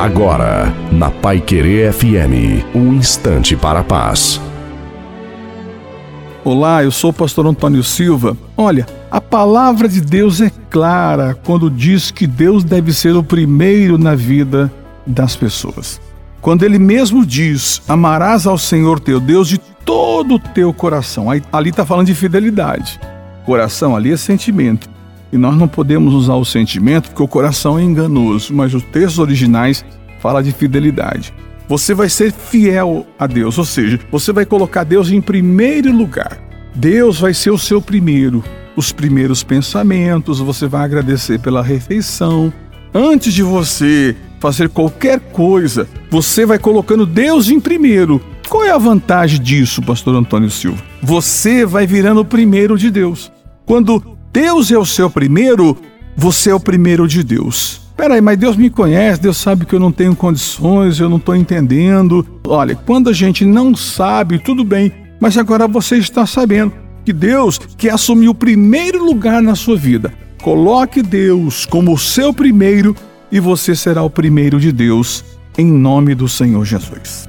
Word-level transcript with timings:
Agora, 0.00 0.72
na 0.90 1.10
Pai 1.10 1.42
Querer 1.42 1.92
FM, 1.92 2.64
um 2.74 2.94
instante 2.94 3.54
para 3.54 3.80
a 3.80 3.84
paz. 3.84 4.40
Olá, 6.42 6.82
eu 6.82 6.90
sou 6.90 7.10
o 7.10 7.12
pastor 7.12 7.46
Antônio 7.46 7.84
Silva. 7.84 8.34
Olha, 8.56 8.86
a 9.10 9.20
palavra 9.20 9.86
de 9.86 10.00
Deus 10.00 10.40
é 10.40 10.50
clara 10.70 11.34
quando 11.44 11.68
diz 11.68 12.10
que 12.10 12.26
Deus 12.26 12.64
deve 12.64 12.94
ser 12.94 13.14
o 13.14 13.22
primeiro 13.22 13.98
na 13.98 14.14
vida 14.14 14.72
das 15.06 15.36
pessoas. 15.36 16.00
Quando 16.40 16.62
ele 16.62 16.78
mesmo 16.78 17.26
diz: 17.26 17.82
Amarás 17.86 18.46
ao 18.46 18.56
Senhor 18.56 19.00
teu 19.00 19.20
Deus 19.20 19.48
de 19.48 19.58
todo 19.84 20.36
o 20.36 20.38
teu 20.38 20.72
coração. 20.72 21.26
ali 21.52 21.68
está 21.68 21.84
falando 21.84 22.06
de 22.06 22.14
fidelidade. 22.14 22.98
Coração 23.44 23.94
ali 23.94 24.12
é 24.12 24.16
sentimento. 24.16 24.88
E 25.32 25.38
nós 25.38 25.56
não 25.56 25.68
podemos 25.68 26.12
usar 26.14 26.34
o 26.34 26.44
sentimento 26.44 27.08
porque 27.08 27.22
o 27.22 27.28
coração 27.28 27.78
é 27.78 27.82
enganoso, 27.82 28.52
mas 28.54 28.74
os 28.74 28.82
textos 28.82 29.18
originais 29.18 29.84
falam 30.18 30.42
de 30.42 30.52
fidelidade. 30.52 31.32
Você 31.68 31.94
vai 31.94 32.08
ser 32.08 32.32
fiel 32.32 33.06
a 33.18 33.26
Deus, 33.26 33.56
ou 33.56 33.64
seja, 33.64 34.00
você 34.10 34.32
vai 34.32 34.44
colocar 34.44 34.82
Deus 34.82 35.10
em 35.10 35.20
primeiro 35.20 35.92
lugar. 35.92 36.38
Deus 36.74 37.20
vai 37.20 37.32
ser 37.32 37.50
o 37.50 37.58
seu 37.58 37.80
primeiro, 37.80 38.42
os 38.76 38.92
primeiros 38.92 39.44
pensamentos, 39.44 40.40
você 40.40 40.66
vai 40.66 40.84
agradecer 40.84 41.38
pela 41.38 41.62
refeição. 41.62 42.52
Antes 42.92 43.32
de 43.32 43.42
você 43.42 44.16
fazer 44.40 44.68
qualquer 44.68 45.20
coisa, 45.20 45.86
você 46.10 46.44
vai 46.44 46.58
colocando 46.58 47.06
Deus 47.06 47.48
em 47.48 47.60
primeiro. 47.60 48.20
Qual 48.48 48.64
é 48.64 48.70
a 48.70 48.78
vantagem 48.78 49.40
disso, 49.40 49.80
pastor 49.80 50.16
Antônio 50.16 50.50
Silva? 50.50 50.82
Você 51.00 51.64
vai 51.64 51.86
virando 51.86 52.22
o 52.22 52.24
primeiro 52.24 52.76
de 52.76 52.90
Deus. 52.90 53.30
Quando 53.64 54.18
Deus 54.32 54.70
é 54.70 54.78
o 54.78 54.86
seu 54.86 55.10
primeiro, 55.10 55.76
você 56.16 56.50
é 56.50 56.54
o 56.54 56.60
primeiro 56.60 57.08
de 57.08 57.24
Deus. 57.24 57.80
Peraí, 57.96 58.20
mas 58.20 58.38
Deus 58.38 58.56
me 58.56 58.70
conhece, 58.70 59.20
Deus 59.20 59.36
sabe 59.36 59.66
que 59.66 59.74
eu 59.74 59.80
não 59.80 59.90
tenho 59.90 60.14
condições, 60.14 61.00
eu 61.00 61.08
não 61.08 61.16
estou 61.16 61.34
entendendo. 61.34 62.24
Olha, 62.46 62.76
quando 62.76 63.10
a 63.10 63.12
gente 63.12 63.44
não 63.44 63.74
sabe, 63.74 64.38
tudo 64.38 64.64
bem, 64.64 64.92
mas 65.18 65.36
agora 65.36 65.66
você 65.66 65.96
está 65.96 66.24
sabendo 66.26 66.72
que 67.04 67.12
Deus 67.12 67.58
quer 67.76 67.90
assumir 67.90 68.28
o 68.28 68.34
primeiro 68.34 69.04
lugar 69.04 69.42
na 69.42 69.56
sua 69.56 69.76
vida. 69.76 70.12
Coloque 70.40 71.02
Deus 71.02 71.66
como 71.66 71.92
o 71.92 71.98
seu 71.98 72.32
primeiro 72.32 72.94
e 73.32 73.40
você 73.40 73.74
será 73.74 74.02
o 74.02 74.08
primeiro 74.08 74.60
de 74.60 74.70
Deus, 74.70 75.24
em 75.58 75.66
nome 75.66 76.14
do 76.14 76.28
Senhor 76.28 76.64
Jesus. 76.64 77.28